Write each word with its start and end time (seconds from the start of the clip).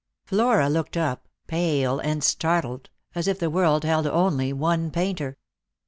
Flora 0.25 0.67
looked 0.67 0.97
up, 0.97 1.27
pale 1.45 1.99
and 1.99 2.23
startled, 2.23 2.89
as 3.13 3.27
if 3.27 3.37
the 3.37 3.51
world 3.51 3.83
held 3.83 4.07
only 4.07 4.51
one 4.51 4.89
painter. 4.89 5.37